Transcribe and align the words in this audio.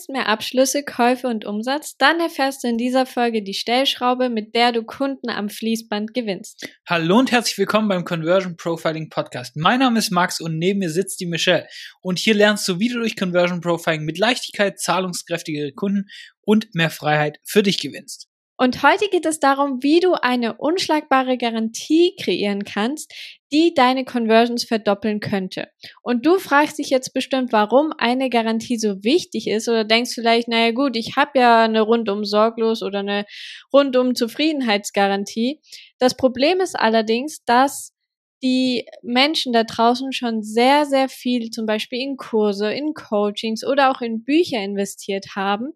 willst 0.00 0.08
mehr 0.08 0.28
Abschlüsse, 0.28 0.82
Käufe 0.82 1.26
und 1.26 1.44
Umsatz? 1.44 1.96
Dann 1.98 2.20
erfährst 2.20 2.64
du 2.64 2.68
in 2.68 2.78
dieser 2.78 3.04
Folge 3.04 3.42
die 3.42 3.52
Stellschraube, 3.52 4.30
mit 4.30 4.54
der 4.54 4.72
du 4.72 4.82
Kunden 4.82 5.28
am 5.28 5.50
Fließband 5.50 6.14
gewinnst. 6.14 6.66
Hallo 6.88 7.18
und 7.18 7.30
herzlich 7.30 7.58
willkommen 7.58 7.88
beim 7.88 8.06
Conversion 8.06 8.56
Profiling 8.56 9.10
Podcast. 9.10 9.56
Mein 9.56 9.80
Name 9.80 9.98
ist 9.98 10.10
Max 10.10 10.40
und 10.40 10.56
neben 10.56 10.78
mir 10.78 10.88
sitzt 10.88 11.20
die 11.20 11.26
Michelle. 11.26 11.66
Und 12.00 12.18
hier 12.18 12.32
lernst 12.32 12.66
du, 12.66 12.78
wie 12.78 12.88
du 12.88 12.98
durch 12.98 13.14
Conversion 13.14 13.60
Profiling 13.60 14.04
mit 14.06 14.16
Leichtigkeit 14.16 14.80
zahlungskräftigere 14.80 15.72
Kunden 15.72 16.08
und 16.40 16.74
mehr 16.74 16.90
Freiheit 16.90 17.38
für 17.44 17.62
dich 17.62 17.78
gewinnst. 17.78 18.29
Und 18.62 18.82
heute 18.82 19.08
geht 19.08 19.24
es 19.24 19.40
darum, 19.40 19.82
wie 19.82 20.00
du 20.00 20.12
eine 20.12 20.52
unschlagbare 20.58 21.38
Garantie 21.38 22.14
kreieren 22.20 22.64
kannst, 22.64 23.10
die 23.50 23.72
deine 23.72 24.04
Conversions 24.04 24.64
verdoppeln 24.64 25.20
könnte. 25.20 25.68
Und 26.02 26.26
du 26.26 26.38
fragst 26.38 26.78
dich 26.78 26.90
jetzt 26.90 27.14
bestimmt, 27.14 27.54
warum 27.54 27.94
eine 27.96 28.28
Garantie 28.28 28.76
so 28.76 29.02
wichtig 29.02 29.46
ist 29.46 29.66
oder 29.66 29.84
denkst 29.84 30.10
vielleicht, 30.14 30.48
naja 30.48 30.72
gut, 30.72 30.94
ich 30.94 31.16
habe 31.16 31.38
ja 31.38 31.64
eine 31.64 31.80
rundum 31.80 32.26
sorglos 32.26 32.82
oder 32.82 32.98
eine 32.98 33.24
rundum 33.72 34.14
Zufriedenheitsgarantie. 34.14 35.62
Das 35.98 36.14
Problem 36.14 36.60
ist 36.60 36.78
allerdings, 36.78 37.42
dass 37.46 37.94
die 38.42 38.84
Menschen 39.02 39.54
da 39.54 39.64
draußen 39.64 40.12
schon 40.12 40.42
sehr, 40.42 40.84
sehr 40.84 41.08
viel 41.08 41.48
zum 41.48 41.64
Beispiel 41.64 42.00
in 42.00 42.18
Kurse, 42.18 42.70
in 42.70 42.92
Coachings 42.92 43.66
oder 43.66 43.90
auch 43.90 44.02
in 44.02 44.22
Bücher 44.22 44.58
investiert 44.58 45.28
haben 45.34 45.72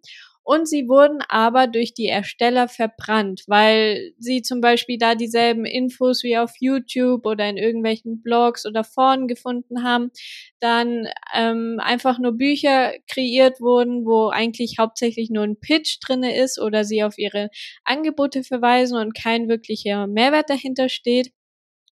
und 0.46 0.68
sie 0.68 0.88
wurden 0.88 1.22
aber 1.28 1.66
durch 1.66 1.94
die 1.94 2.06
Ersteller 2.06 2.68
verbrannt, 2.68 3.44
weil 3.46 4.12
sie 4.18 4.42
zum 4.42 4.60
Beispiel 4.60 4.98
da 4.98 5.14
dieselben 5.14 5.64
Infos 5.64 6.22
wie 6.22 6.36
auf 6.36 6.52
YouTube 6.60 7.24
oder 7.24 7.48
in 7.48 7.56
irgendwelchen 7.56 8.22
Blogs 8.22 8.66
oder 8.66 8.84
Foren 8.84 9.26
gefunden 9.26 9.82
haben, 9.82 10.10
dann 10.60 11.08
ähm, 11.34 11.80
einfach 11.82 12.18
nur 12.18 12.32
Bücher 12.32 12.92
kreiert 13.10 13.58
wurden, 13.60 14.04
wo 14.04 14.28
eigentlich 14.28 14.76
hauptsächlich 14.78 15.30
nur 15.30 15.44
ein 15.44 15.58
Pitch 15.58 15.96
drinne 16.06 16.36
ist 16.36 16.60
oder 16.60 16.84
sie 16.84 17.02
auf 17.02 17.16
ihre 17.16 17.48
Angebote 17.84 18.44
verweisen 18.44 18.98
und 18.98 19.14
kein 19.14 19.48
wirklicher 19.48 20.06
Mehrwert 20.06 20.50
dahinter 20.50 20.90
steht. 20.90 21.32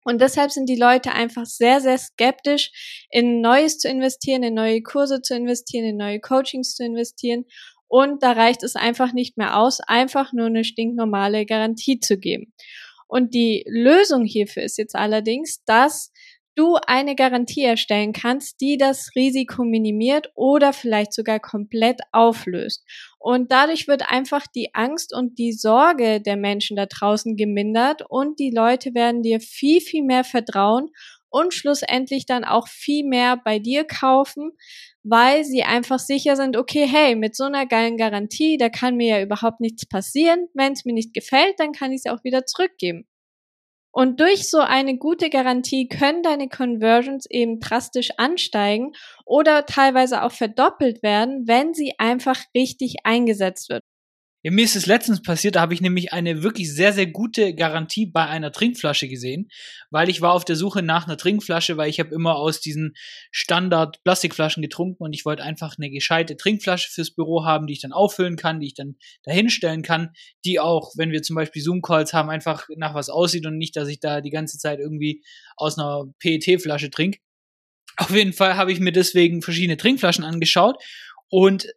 Und 0.03 0.19
deshalb 0.19 0.51
sind 0.51 0.67
die 0.67 0.75
Leute 0.75 1.11
einfach 1.13 1.45
sehr, 1.45 1.79
sehr 1.79 1.97
skeptisch, 1.97 3.05
in 3.11 3.39
Neues 3.39 3.77
zu 3.77 3.87
investieren, 3.87 4.41
in 4.41 4.55
neue 4.55 4.81
Kurse 4.81 5.21
zu 5.21 5.35
investieren, 5.35 5.85
in 5.85 5.97
neue 5.97 6.19
Coachings 6.19 6.75
zu 6.75 6.83
investieren 6.83 7.45
und 7.91 8.23
da 8.23 8.31
reicht 8.31 8.63
es 8.63 8.77
einfach 8.77 9.11
nicht 9.11 9.37
mehr 9.37 9.57
aus, 9.57 9.81
einfach 9.81 10.31
nur 10.31 10.45
eine 10.45 10.63
stinknormale 10.63 11.45
Garantie 11.45 11.99
zu 11.99 12.17
geben. 12.17 12.53
Und 13.09 13.33
die 13.33 13.65
Lösung 13.67 14.23
hierfür 14.23 14.63
ist 14.63 14.77
jetzt 14.77 14.95
allerdings, 14.95 15.61
dass 15.65 16.13
du 16.55 16.77
eine 16.87 17.15
Garantie 17.15 17.65
erstellen 17.65 18.13
kannst, 18.13 18.61
die 18.61 18.77
das 18.77 19.11
Risiko 19.13 19.65
minimiert 19.65 20.31
oder 20.35 20.71
vielleicht 20.71 21.11
sogar 21.11 21.41
komplett 21.41 21.99
auflöst. 22.13 22.85
Und 23.19 23.51
dadurch 23.51 23.89
wird 23.89 24.09
einfach 24.09 24.47
die 24.47 24.73
Angst 24.73 25.13
und 25.13 25.37
die 25.37 25.51
Sorge 25.51 26.21
der 26.21 26.37
Menschen 26.37 26.77
da 26.77 26.85
draußen 26.85 27.35
gemindert 27.35 28.03
und 28.07 28.39
die 28.39 28.51
Leute 28.51 28.93
werden 28.93 29.21
dir 29.21 29.41
viel, 29.41 29.81
viel 29.81 30.05
mehr 30.05 30.23
vertrauen 30.23 30.91
und 31.31 31.53
schlussendlich 31.53 32.25
dann 32.27 32.43
auch 32.43 32.67
viel 32.67 33.05
mehr 33.05 33.37
bei 33.43 33.57
dir 33.57 33.85
kaufen, 33.85 34.51
weil 35.03 35.43
sie 35.43 35.63
einfach 35.63 35.97
sicher 35.97 36.35
sind, 36.35 36.55
okay, 36.57 36.85
hey, 36.87 37.15
mit 37.15 37.35
so 37.35 37.45
einer 37.45 37.65
geilen 37.65 37.97
Garantie, 37.97 38.57
da 38.57 38.69
kann 38.69 38.97
mir 38.97 39.17
ja 39.17 39.23
überhaupt 39.23 39.61
nichts 39.61 39.87
passieren. 39.87 40.47
Wenn 40.53 40.73
es 40.73 40.85
mir 40.85 40.93
nicht 40.93 41.13
gefällt, 41.13 41.55
dann 41.59 41.71
kann 41.71 41.91
ich 41.91 42.01
es 42.05 42.11
auch 42.11 42.23
wieder 42.23 42.45
zurückgeben. 42.45 43.07
Und 43.93 44.21
durch 44.21 44.49
so 44.49 44.59
eine 44.59 44.97
gute 44.97 45.29
Garantie 45.29 45.87
können 45.89 46.23
deine 46.23 46.47
Conversions 46.47 47.25
eben 47.29 47.59
drastisch 47.59 48.11
ansteigen 48.17 48.93
oder 49.25 49.65
teilweise 49.65 50.23
auch 50.23 50.31
verdoppelt 50.31 51.03
werden, 51.03 51.47
wenn 51.47 51.73
sie 51.73 51.93
einfach 51.97 52.39
richtig 52.55 52.97
eingesetzt 53.03 53.69
wird. 53.69 53.83
Ja, 54.43 54.49
mir 54.49 54.65
ist 54.65 54.75
es 54.75 54.87
letztens 54.87 55.21
passiert, 55.21 55.55
da 55.55 55.61
habe 55.61 55.75
ich 55.75 55.81
nämlich 55.81 56.13
eine 56.13 56.41
wirklich 56.41 56.73
sehr, 56.73 56.93
sehr 56.93 57.05
gute 57.05 57.53
Garantie 57.53 58.07
bei 58.07 58.25
einer 58.25 58.51
Trinkflasche 58.51 59.07
gesehen, 59.07 59.49
weil 59.91 60.09
ich 60.09 60.21
war 60.21 60.33
auf 60.33 60.45
der 60.45 60.55
Suche 60.55 60.81
nach 60.81 61.05
einer 61.05 61.15
Trinkflasche, 61.15 61.77
weil 61.77 61.91
ich 61.91 61.99
habe 61.99 62.15
immer 62.15 62.37
aus 62.37 62.59
diesen 62.59 62.95
Standard-Plastikflaschen 63.29 64.63
getrunken 64.63 65.03
und 65.03 65.13
ich 65.13 65.25
wollte 65.25 65.43
einfach 65.43 65.77
eine 65.77 65.91
gescheite 65.91 66.37
Trinkflasche 66.37 66.89
fürs 66.89 67.11
Büro 67.11 67.45
haben, 67.45 67.67
die 67.67 67.73
ich 67.73 67.81
dann 67.81 67.91
auffüllen 67.91 68.35
kann, 68.35 68.59
die 68.59 68.67
ich 68.67 68.73
dann 68.73 68.95
dahinstellen 69.21 69.83
kann, 69.83 70.09
die 70.43 70.59
auch, 70.59 70.93
wenn 70.95 71.11
wir 71.11 71.21
zum 71.21 71.35
Beispiel 71.35 71.61
Zoom-Calls 71.61 72.11
haben, 72.11 72.31
einfach 72.31 72.67
nach 72.77 72.95
was 72.95 73.09
aussieht 73.09 73.45
und 73.45 73.59
nicht, 73.59 73.75
dass 73.75 73.89
ich 73.89 73.99
da 73.99 74.21
die 74.21 74.31
ganze 74.31 74.57
Zeit 74.57 74.79
irgendwie 74.79 75.21
aus 75.55 75.77
einer 75.77 76.05
PET-Flasche 76.17 76.89
trinke. 76.89 77.19
Auf 77.97 78.09
jeden 78.09 78.33
Fall 78.33 78.55
habe 78.55 78.71
ich 78.71 78.79
mir 78.79 78.91
deswegen 78.91 79.43
verschiedene 79.43 79.77
Trinkflaschen 79.77 80.23
angeschaut 80.23 80.81
und 81.29 81.67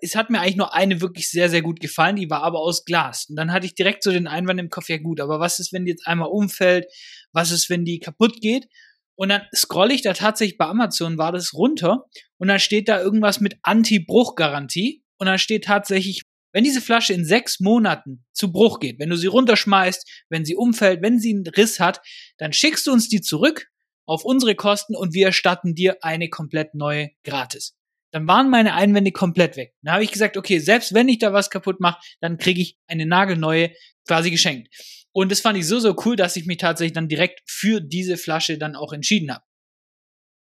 es 0.00 0.16
hat 0.16 0.30
mir 0.30 0.40
eigentlich 0.40 0.56
nur 0.56 0.74
eine 0.74 1.00
wirklich 1.00 1.30
sehr, 1.30 1.48
sehr 1.48 1.62
gut 1.62 1.80
gefallen, 1.80 2.16
die 2.16 2.30
war 2.30 2.42
aber 2.42 2.60
aus 2.60 2.84
Glas. 2.84 3.26
Und 3.28 3.36
dann 3.36 3.52
hatte 3.52 3.66
ich 3.66 3.74
direkt 3.74 4.02
so 4.02 4.10
den 4.10 4.26
Einwand 4.26 4.60
im 4.60 4.70
Kopf, 4.70 4.88
ja 4.88 4.98
gut, 4.98 5.20
aber 5.20 5.40
was 5.40 5.58
ist, 5.58 5.72
wenn 5.72 5.84
die 5.84 5.92
jetzt 5.92 6.06
einmal 6.06 6.28
umfällt? 6.28 6.86
Was 7.32 7.50
ist, 7.50 7.70
wenn 7.70 7.84
die 7.84 8.00
kaputt 8.00 8.40
geht? 8.40 8.66
Und 9.14 9.28
dann 9.28 9.42
scrolle 9.54 9.92
ich 9.92 10.02
da 10.02 10.14
tatsächlich 10.14 10.56
bei 10.56 10.66
Amazon, 10.66 11.18
war 11.18 11.32
das 11.32 11.52
runter 11.52 12.06
und 12.38 12.48
dann 12.48 12.58
steht 12.58 12.88
da 12.88 13.00
irgendwas 13.00 13.40
mit 13.40 13.58
Anti-Bruch-Garantie 13.62 15.04
und 15.18 15.26
dann 15.26 15.38
steht 15.38 15.64
tatsächlich, 15.64 16.22
wenn 16.52 16.64
diese 16.64 16.80
Flasche 16.80 17.12
in 17.12 17.24
sechs 17.24 17.60
Monaten 17.60 18.24
zu 18.32 18.50
Bruch 18.50 18.80
geht, 18.80 18.98
wenn 18.98 19.10
du 19.10 19.16
sie 19.16 19.26
runterschmeißt, 19.26 20.24
wenn 20.30 20.44
sie 20.44 20.56
umfällt, 20.56 21.02
wenn 21.02 21.20
sie 21.20 21.34
einen 21.34 21.46
Riss 21.46 21.80
hat, 21.80 22.00
dann 22.38 22.52
schickst 22.52 22.86
du 22.86 22.92
uns 22.92 23.08
die 23.08 23.20
zurück 23.20 23.66
auf 24.06 24.24
unsere 24.24 24.54
Kosten 24.54 24.96
und 24.96 25.12
wir 25.12 25.26
erstatten 25.26 25.74
dir 25.74 25.98
eine 26.02 26.30
komplett 26.30 26.74
neue 26.74 27.10
gratis 27.22 27.76
dann 28.12 28.26
waren 28.26 28.50
meine 28.50 28.74
Einwände 28.74 29.12
komplett 29.12 29.56
weg. 29.56 29.74
Dann 29.82 29.94
habe 29.94 30.04
ich 30.04 30.12
gesagt, 30.12 30.36
okay, 30.36 30.58
selbst 30.58 30.94
wenn 30.94 31.08
ich 31.08 31.18
da 31.18 31.32
was 31.32 31.50
kaputt 31.50 31.80
mache, 31.80 32.00
dann 32.20 32.38
kriege 32.38 32.60
ich 32.60 32.78
eine 32.86 33.06
nagelneue 33.06 33.72
quasi 34.06 34.30
geschenkt. 34.30 34.68
Und 35.12 35.30
das 35.32 35.40
fand 35.40 35.58
ich 35.58 35.66
so, 35.66 35.80
so 35.80 35.96
cool, 36.04 36.16
dass 36.16 36.36
ich 36.36 36.46
mich 36.46 36.58
tatsächlich 36.58 36.94
dann 36.94 37.08
direkt 37.08 37.42
für 37.46 37.80
diese 37.80 38.16
Flasche 38.16 38.58
dann 38.58 38.76
auch 38.76 38.92
entschieden 38.92 39.32
habe. 39.32 39.44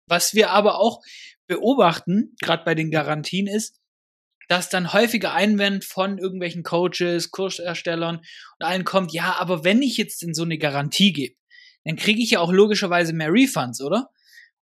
Was 0.09 0.34
wir 0.34 0.50
aber 0.50 0.78
auch 0.78 1.00
beobachten, 1.47 2.34
gerade 2.41 2.64
bei 2.64 2.75
den 2.75 2.91
Garantien, 2.91 3.47
ist, 3.47 3.81
dass 4.48 4.69
dann 4.69 4.93
häufiger 4.93 5.32
Einwand 5.32 5.84
von 5.84 6.19
irgendwelchen 6.19 6.62
Coaches, 6.62 7.31
Kurserstellern 7.31 8.16
und 8.16 8.66
allen 8.66 8.84
kommt, 8.84 9.12
ja, 9.12 9.37
aber 9.38 9.64
wenn 9.64 9.81
ich 9.82 9.97
jetzt 9.97 10.22
in 10.22 10.34
so 10.34 10.43
eine 10.43 10.59
Garantie 10.59 11.12
gebe, 11.12 11.37
dann 11.84 11.97
kriege 11.97 12.22
ich 12.22 12.31
ja 12.31 12.41
auch 12.41 12.53
logischerweise 12.53 13.12
mehr 13.12 13.32
Refunds, 13.32 13.81
oder? 13.81 14.10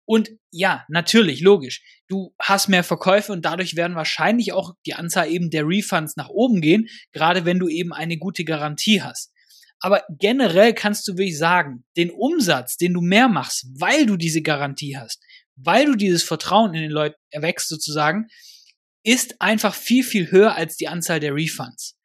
Und 0.07 0.31
ja, 0.51 0.85
natürlich, 0.89 1.41
logisch. 1.41 1.83
Du 2.09 2.35
hast 2.39 2.69
mehr 2.69 2.85
Verkäufe 2.85 3.33
und 3.33 3.45
dadurch 3.45 3.77
werden 3.77 3.97
wahrscheinlich 3.97 4.53
auch 4.53 4.75
die 4.87 4.95
Anzahl 4.95 5.31
eben 5.31 5.51
der 5.51 5.67
Refunds 5.67 6.17
nach 6.17 6.29
oben 6.29 6.61
gehen, 6.61 6.89
gerade 7.13 7.45
wenn 7.45 7.59
du 7.59 7.69
eben 7.69 7.93
eine 7.93 8.19
gute 8.19 8.45
Garantie 8.45 9.03
hast. 9.03 9.33
Aber 9.81 10.03
generell 10.09 10.75
kannst 10.75 11.07
du 11.09 11.13
wirklich 11.13 11.39
sagen, 11.39 11.85
den 11.97 12.11
Umsatz, 12.11 12.77
den 12.77 12.95
du 12.95 13.01
mehr 13.01 13.29
machst, 13.29 13.67
weil 13.79 14.07
du 14.07 14.17
diese 14.17 14.43
Garantie 14.43 14.97
hast, 14.97 15.23
weil 15.57 15.87
du 15.87 15.95
dieses 15.95 16.23
Vertrauen 16.23 16.75
in 16.75 16.83
den 16.83 16.91
Leuten 16.91 17.17
erwächst 17.31 17.69
sozusagen, 17.69 18.29
ist 19.03 19.41
einfach 19.41 19.75
viel, 19.75 20.03
viel 20.03 20.31
höher 20.31 20.55
als 20.55 20.77
die 20.77 20.89
Anzahl 20.89 21.21
der 21.21 21.35
Refunds. 21.35 21.97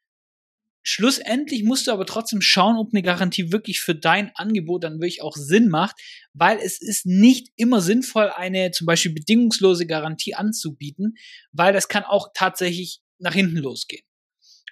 Schlussendlich 0.91 1.63
musst 1.63 1.85
du 1.85 1.91
aber 1.91 2.07
trotzdem 2.07 2.41
schauen, 2.41 2.75
ob 2.75 2.89
eine 2.91 3.03
Garantie 3.03 3.51
wirklich 3.51 3.79
für 3.79 3.94
dein 3.94 4.31
Angebot 4.33 4.83
dann 4.83 4.94
wirklich 4.94 5.22
auch 5.22 5.35
Sinn 5.35 5.69
macht, 5.69 5.95
weil 6.33 6.57
es 6.57 6.81
ist 6.81 7.05
nicht 7.05 7.50
immer 7.57 7.79
sinnvoll, 7.79 8.31
eine 8.35 8.72
zum 8.72 8.88
Beispiel 8.88 9.13
bedingungslose 9.13 9.85
Garantie 9.85 10.33
anzubieten, 10.33 11.13
weil 11.51 11.73
das 11.73 11.89
kann 11.89 12.05
auch 12.05 12.29
tatsächlich 12.33 13.01
nach 13.19 13.35
hinten 13.35 13.57
losgehen. 13.57 14.01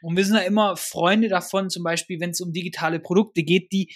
Und 0.02 0.18
wir 0.18 0.26
sind 0.26 0.38
ja 0.38 0.42
immer 0.42 0.76
Freunde 0.76 1.28
davon, 1.30 1.70
zum 1.70 1.84
Beispiel, 1.84 2.20
wenn 2.20 2.32
es 2.32 2.42
um 2.42 2.52
digitale 2.52 3.00
Produkte 3.00 3.44
geht, 3.44 3.72
die 3.72 3.96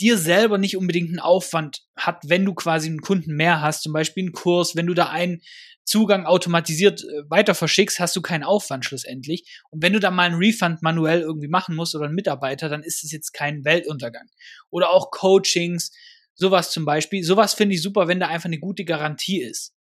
dir 0.00 0.18
selber 0.18 0.58
nicht 0.58 0.76
unbedingt 0.76 1.08
einen 1.08 1.20
Aufwand 1.20 1.82
hat, 1.96 2.28
wenn 2.28 2.44
du 2.44 2.54
quasi 2.54 2.88
einen 2.88 3.00
Kunden 3.00 3.34
mehr 3.34 3.60
hast, 3.60 3.82
zum 3.82 3.92
Beispiel 3.92 4.24
einen 4.24 4.32
Kurs, 4.32 4.76
wenn 4.76 4.86
du 4.86 4.94
da 4.94 5.08
einen 5.08 5.42
Zugang 5.84 6.26
automatisiert 6.26 7.02
äh, 7.02 7.30
weiter 7.30 7.54
verschickst, 7.54 7.98
hast 7.98 8.14
du 8.14 8.20
keinen 8.20 8.44
Aufwand 8.44 8.84
schlussendlich. 8.84 9.62
Und 9.70 9.82
wenn 9.82 9.94
du 9.94 10.00
da 10.00 10.10
mal 10.10 10.24
einen 10.24 10.36
Refund 10.36 10.82
manuell 10.82 11.20
irgendwie 11.22 11.48
machen 11.48 11.74
musst 11.74 11.94
oder 11.94 12.04
einen 12.04 12.14
Mitarbeiter, 12.14 12.68
dann 12.68 12.82
ist 12.82 13.04
es 13.04 13.10
jetzt 13.10 13.32
kein 13.32 13.64
Weltuntergang. 13.64 14.28
Oder 14.68 14.90
auch 14.90 15.10
Coachings, 15.10 15.90
sowas 16.34 16.70
zum 16.72 16.84
Beispiel. 16.84 17.24
Sowas 17.24 17.54
finde 17.54 17.74
ich 17.74 17.82
super, 17.82 18.06
wenn 18.06 18.20
da 18.20 18.28
einfach 18.28 18.46
eine 18.48 18.58
gute 18.58 18.84
Garantie 18.84 19.40
ist. 19.40 19.72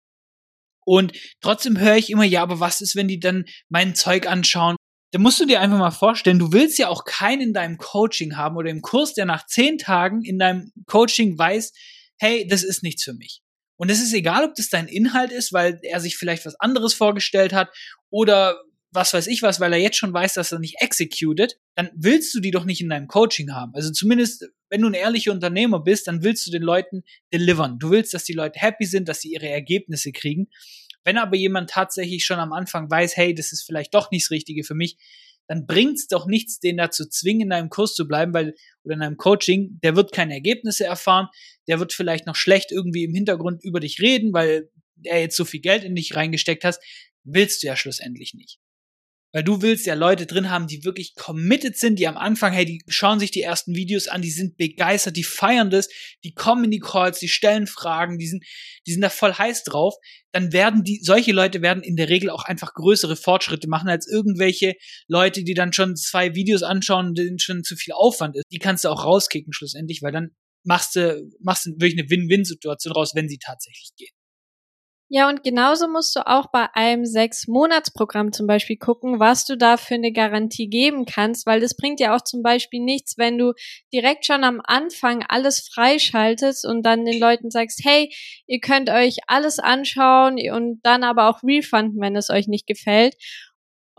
Und 0.86 1.12
trotzdem 1.42 1.78
höre 1.78 1.98
ich 1.98 2.10
immer, 2.10 2.24
ja, 2.24 2.42
aber 2.42 2.62
was 2.62 2.80
ist, 2.80 2.96
wenn 2.96 3.10
die 3.10 3.20
dann 3.20 3.44
mein 3.68 3.94
Zeug 3.94 4.28
anschauen? 4.28 4.77
Da 5.12 5.20
musst 5.20 5.40
du 5.40 5.46
dir 5.46 5.62
einfach 5.62 5.78
mal 5.78 5.92
vorstellen, 5.92 6.40
du 6.40 6.52
willst 6.52 6.78
ja 6.78 6.90
auch 6.90 7.06
keinen 7.06 7.42
in 7.42 7.54
deinem 7.54 7.78
Coaching 7.78 8.36
haben 8.36 8.58
oder 8.58 8.70
im 8.70 8.82
Kurs, 8.82 9.14
der 9.14 9.26
nach 9.26 9.46
zehn 9.46 9.78
Tagen 9.78 10.24
in 10.24 10.38
deinem 10.38 10.72
Coaching 10.86 11.38
weiß, 11.38 11.72
hey, 12.18 12.46
das 12.48 12.64
ist 12.64 12.84
nichts 12.84 13.04
für 13.04 13.14
mich. 13.14 13.42
Und 13.78 13.90
es 13.90 14.02
ist 14.02 14.14
egal, 14.14 14.44
ob 14.44 14.56
das 14.56 14.70
dein 14.70 14.88
Inhalt 14.88 15.32
ist, 15.32 15.54
weil 15.54 15.80
er 15.84 16.00
sich 16.00 16.18
vielleicht 16.18 16.46
was 16.46 16.60
anderes 16.60 16.94
vorgestellt 16.94 17.54
hat 17.54 17.70
oder 18.10 18.60
was 18.92 19.14
weiß 19.14 19.28
ich 19.28 19.42
was, 19.44 19.60
weil 19.60 19.74
er 19.74 19.80
jetzt 19.80 19.98
schon 19.98 20.14
weiß, 20.14 20.34
dass 20.34 20.52
er 20.52 20.60
nicht 20.60 20.82
executed, 20.82 21.58
dann 21.76 21.90
willst 21.96 22.34
du 22.34 22.40
die 22.40 22.52
doch 22.52 22.66
nicht 22.66 22.82
in 22.82 22.90
deinem 22.90 23.08
Coaching 23.08 23.54
haben. 23.54 23.74
Also 23.76 23.92
zumindest, 23.92 24.46
wenn 24.70 24.82
du 24.82 24.88
ein 24.88 24.94
ehrlicher 24.94 25.32
Unternehmer 25.32 25.80
bist, 25.80 26.08
dann 26.08 26.24
willst 26.24 26.48
du 26.48 26.52
den 26.52 26.64
Leuten 26.64 27.04
delivern. 27.32 27.80
Du 27.80 27.92
willst, 27.92 28.14
dass 28.14 28.24
die 28.24 28.34
Leute 28.34 28.60
happy 28.60 28.86
sind, 28.86 29.08
dass 29.08 29.22
sie 29.22 29.34
ihre 29.34 29.48
Ergebnisse 29.48 30.12
kriegen. 30.12 30.48
Wenn 31.08 31.18
aber 31.18 31.38
jemand 31.38 31.70
tatsächlich 31.70 32.26
schon 32.26 32.38
am 32.40 32.52
Anfang 32.52 32.92
weiß, 32.92 33.16
hey, 33.16 33.34
das 33.34 33.54
ist 33.54 33.64
vielleicht 33.64 33.96
doch 33.96 34.12
nicht 34.12 34.26
das 34.26 34.32
Richtige 34.32 34.66
für 34.66 34.76
mich, 34.76 34.98
dann 35.48 35.66
bringt's 35.66 36.10
doch 36.10 36.28
nichts, 36.28 36.60
den 36.60 36.76
dazu 36.76 37.08
zwingen, 37.08 37.48
in 37.48 37.54
einem 37.54 37.70
Kurs 37.70 37.96
zu 37.96 38.10
bleiben, 38.10 38.34
weil, 38.34 38.56
oder 38.84 38.96
in 38.96 39.02
einem 39.02 39.16
Coaching, 39.16 39.80
der 39.82 39.96
wird 39.96 40.12
keine 40.12 40.34
Ergebnisse 40.34 40.84
erfahren, 40.84 41.30
der 41.70 41.80
wird 41.80 41.94
vielleicht 41.94 42.28
noch 42.28 42.36
schlecht 42.36 42.74
irgendwie 42.74 43.06
im 43.06 43.14
Hintergrund 43.14 43.64
über 43.64 43.80
dich 43.80 44.02
reden, 44.02 44.34
weil 44.34 44.70
er 45.04 45.22
jetzt 45.22 45.38
so 45.38 45.46
viel 45.46 45.62
Geld 45.62 45.86
in 45.86 45.96
dich 45.96 46.14
reingesteckt 46.14 46.66
hast, 46.66 46.84
willst 47.24 47.64
du 47.64 47.68
ja 47.68 47.78
schlussendlich 47.78 48.34
nicht. 48.34 48.60
Weil 49.38 49.44
du 49.44 49.62
willst 49.62 49.86
ja 49.86 49.94
Leute 49.94 50.26
drin 50.26 50.50
haben, 50.50 50.66
die 50.66 50.84
wirklich 50.84 51.14
committed 51.14 51.78
sind, 51.78 52.00
die 52.00 52.08
am 52.08 52.18
Anfang, 52.18 52.54
hey, 52.54 52.66
die 52.66 52.82
schauen 52.88 53.20
sich 53.20 53.30
die 53.30 53.44
ersten 53.44 53.76
Videos 53.76 54.08
an, 54.08 54.24
die 54.24 54.32
sind 54.32 54.58
begeistert, 54.58 55.16
die 55.16 55.24
feiern 55.24 55.70
das, 55.70 55.90
die 56.24 56.34
kommen 56.34 56.64
in 56.64 56.72
die 56.72 56.80
Calls, 56.80 57.20
die 57.20 57.28
stellen 57.28 57.68
Fragen, 57.68 58.18
die 58.18 58.26
sind, 58.26 58.44
die 58.88 58.94
sind 58.94 59.02
da 59.02 59.12
voll 59.12 59.34
heiß 59.34 59.64
drauf. 59.64 59.94
Dann 60.32 60.54
werden 60.54 60.84
die, 60.84 61.02
solche 61.04 61.34
Leute 61.34 61.62
werden 61.62 61.84
in 61.84 61.98
der 61.98 62.10
Regel 62.10 62.32
auch 62.32 62.46
einfach 62.46 62.74
größere 62.74 63.16
Fortschritte 63.16 63.68
machen 63.68 63.90
als 63.90 64.12
irgendwelche 64.12 64.74
Leute, 65.08 65.44
die 65.44 65.54
dann 65.54 65.72
schon 65.72 65.96
zwei 65.96 66.34
Videos 66.34 66.64
anschauen, 66.64 67.14
denen 67.14 67.38
schon 67.38 67.64
zu 67.64 67.76
viel 67.76 67.94
Aufwand 67.94 68.38
ist. 68.38 68.46
Die 68.52 68.58
kannst 68.58 68.86
du 68.86 68.90
auch 68.90 69.06
rauskicken 69.06 69.54
schlussendlich, 69.54 70.02
weil 70.02 70.14
dann 70.14 70.32
machst 70.64 70.96
du, 70.96 71.30
machst 71.42 71.68
du 71.68 71.74
wirklich 71.74 72.00
eine 72.00 72.10
Win-Win-Situation 72.10 72.92
raus, 72.92 73.12
wenn 73.14 73.30
sie 73.30 73.38
tatsächlich 73.38 73.92
gehen. 73.98 74.17
Ja, 75.10 75.30
und 75.30 75.42
genauso 75.42 75.88
musst 75.88 76.18
du 76.18 76.28
auch 76.28 76.48
bei 76.52 76.68
einem 76.74 77.06
Sechs-Monats-Programm 77.06 78.34
zum 78.34 78.46
Beispiel 78.46 78.76
gucken, 78.76 79.22
was 79.22 79.46
du 79.46 79.56
da 79.56 79.78
für 79.78 79.94
eine 79.96 80.12
Garantie 80.12 80.68
geben 80.70 81.06
kannst, 81.06 81.46
weil 81.46 81.62
das 81.62 81.78
bringt 81.78 82.02
ja 82.02 82.14
auch 82.14 82.22
zum 82.22 82.44
Beispiel 82.44 82.82
nichts, 82.82 83.18
wenn 83.18 83.38
du 83.38 83.54
direkt 83.94 84.26
schon 84.26 84.44
am 84.44 84.60
Anfang 84.62 85.24
alles 85.30 85.70
freischaltest 85.74 86.66
und 86.66 86.84
dann 86.84 87.06
den 87.06 87.22
Leuten 87.22 87.52
sagst, 87.52 87.80
hey, 87.86 88.14
ihr 88.48 88.60
könnt 88.60 88.90
euch 88.90 89.20
alles 89.28 89.60
anschauen 89.60 90.40
und 90.52 90.82
dann 90.84 91.06
aber 91.06 91.30
auch 91.30 91.42
refunden, 91.42 92.02
wenn 92.02 92.18
es 92.18 92.30
euch 92.30 92.50
nicht 92.50 92.68
gefällt. 92.68 93.16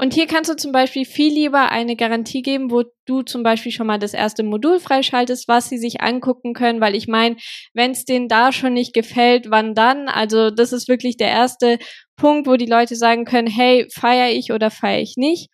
Und 0.01 0.15
hier 0.15 0.29
kannst 0.29 0.49
du 0.49 0.55
zum 0.55 0.71
Beispiel 0.71 1.05
viel 1.05 1.35
lieber 1.35 1.73
eine 1.73 1.97
Garantie 1.97 2.43
geben, 2.43 2.71
wo 2.71 2.85
du 3.05 3.23
zum 3.23 3.43
Beispiel 3.43 3.73
schon 3.73 3.89
mal 3.89 3.99
das 3.99 4.15
erste 4.15 4.45
Modul 4.45 4.79
freischaltest, 4.79 5.49
was 5.49 5.69
sie 5.69 5.77
sich 5.77 6.01
angucken 6.03 6.55
können, 6.55 6.81
weil 6.81 6.95
ich 6.95 7.09
meine, 7.09 7.37
wenn 7.75 7.91
es 7.91 8.05
denen 8.05 8.29
da 8.29 8.53
schon 8.53 8.75
nicht 8.75 8.95
gefällt, 8.95 9.51
wann 9.51 9.75
dann? 9.75 10.07
Also 10.07 10.51
das 10.51 10.73
ist 10.73 10.87
wirklich 10.87 11.17
der 11.17 11.31
erste 11.31 11.81
Punkt, 12.15 12.47
wo 12.47 12.55
die 12.55 12.67
Leute 12.67 12.95
sagen 12.95 13.25
können, 13.25 13.49
hey, 13.49 13.89
feiere 13.91 14.31
ich 14.31 14.53
oder 14.53 14.71
feiere 14.71 15.01
ich 15.03 15.17
nicht. 15.17 15.51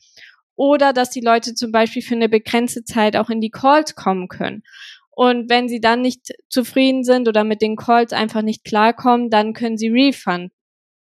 Oder 0.56 0.92
dass 0.92 1.08
die 1.08 1.22
Leute 1.22 1.54
zum 1.54 1.72
Beispiel 1.72 2.02
für 2.02 2.14
eine 2.14 2.28
begrenzte 2.28 2.84
Zeit 2.84 3.16
auch 3.16 3.30
in 3.30 3.40
die 3.40 3.50
Calls 3.50 3.94
kommen 3.94 4.28
können. 4.28 4.62
Und 5.10 5.48
wenn 5.48 5.70
sie 5.70 5.80
dann 5.80 6.02
nicht 6.02 6.34
zufrieden 6.50 7.02
sind 7.02 7.28
oder 7.28 7.44
mit 7.44 7.62
den 7.62 7.76
Calls 7.76 8.12
einfach 8.12 8.42
nicht 8.42 8.62
klarkommen, 8.64 9.30
dann 9.30 9.54
können 9.54 9.78
sie 9.78 9.88
refunden. 9.88 10.53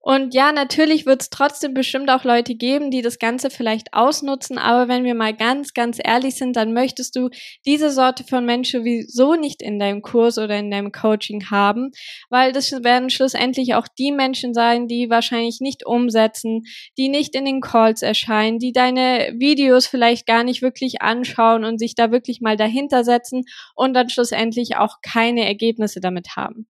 Und 0.09 0.35
ja, 0.35 0.53
natürlich 0.53 1.05
wird 1.05 1.23
es 1.23 1.31
trotzdem 1.31 1.75
bestimmt 1.75 2.11
auch 2.11 2.23
Leute 2.23 2.55
geben, 2.55 2.93
die 2.93 3.03
das 3.03 3.19
Ganze 3.19 3.51
vielleicht 3.51 3.93
ausnutzen, 3.93 4.57
aber 4.57 4.87
wenn 4.87 5.03
wir 5.03 5.17
mal 5.17 5.35
ganz, 5.35 5.75
ganz 5.75 5.99
ehrlich 6.01 6.37
sind, 6.37 6.55
dann 6.55 6.73
möchtest 6.73 7.17
du 7.17 7.29
diese 7.67 7.91
Sorte 7.91 8.23
von 8.23 8.47
Menschen 8.47 8.83
sowieso 8.83 9.35
nicht 9.35 9.63
in 9.63 9.81
deinem 9.81 10.03
Kurs 10.03 10.39
oder 10.39 10.57
in 10.61 10.71
deinem 10.71 10.93
Coaching 10.93 11.51
haben, 11.51 11.91
weil 12.31 12.53
das 12.53 12.71
werden 12.85 13.11
schlussendlich 13.11 13.75
auch 13.75 13.89
die 13.99 14.13
Menschen 14.13 14.55
sein, 14.55 14.87
die 14.87 15.11
wahrscheinlich 15.11 15.59
nicht 15.61 15.85
umsetzen, 15.85 16.63
die 16.97 17.09
nicht 17.09 17.35
in 17.35 17.45
den 17.45 17.61
Calls 17.61 18.03
erscheinen, 18.03 18.61
die 18.61 18.71
deine 18.71 19.35
Videos 19.37 19.89
vielleicht 19.89 20.25
gar 20.25 20.45
nicht 20.45 20.63
wirklich 20.63 21.03
anschauen 21.03 21.65
und 21.65 21.81
sich 21.81 21.97
da 21.97 22.13
wirklich 22.13 22.41
mal 22.41 22.57
dahinter 22.57 23.03
setzen 23.03 23.43
und 23.75 23.93
dann 23.95 24.09
schlussendlich 24.09 24.77
auch 24.77 24.99
keine 25.03 25.45
Ergebnisse 25.45 26.01
damit 26.01 26.37
haben 26.37 26.69